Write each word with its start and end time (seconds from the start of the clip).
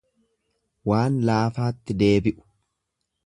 Waan 0.91 1.19
laafaatti 1.29 1.97
deddeebi'u. 1.99 2.45